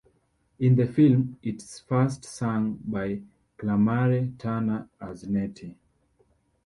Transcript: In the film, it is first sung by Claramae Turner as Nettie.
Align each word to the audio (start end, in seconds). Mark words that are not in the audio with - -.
In 0.57 0.75
the 0.77 0.87
film, 0.87 1.37
it 1.43 1.61
is 1.61 1.77
first 1.79 2.25
sung 2.25 2.79
by 2.87 3.21
Claramae 3.59 4.35
Turner 4.39 4.89
as 4.99 5.27
Nettie. 5.27 5.75